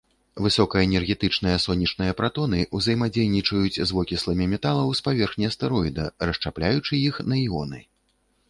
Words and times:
Высокаэнергетычныя 0.43 1.57
сонечныя 1.65 2.13
пратоны 2.21 2.59
ўзаемадзейнічаюць 2.79 3.75
з 3.77 3.87
вокісламі 3.99 4.49
металаў 4.55 4.87
з 5.01 5.05
паверхні 5.09 5.45
астэроіда, 5.51 6.11
расшчапляючы 6.31 6.93
іх 7.07 7.25
на 7.31 7.37
іоны. 7.45 7.79